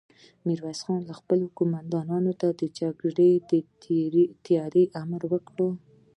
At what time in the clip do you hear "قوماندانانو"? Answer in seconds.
1.57-2.31